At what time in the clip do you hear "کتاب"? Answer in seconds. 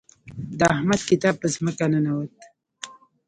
1.09-1.35